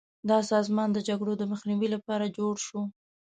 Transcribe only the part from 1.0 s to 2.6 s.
جګړو د مخنیوي لپاره جوړ